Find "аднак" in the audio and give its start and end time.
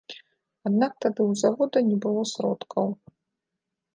0.69-0.93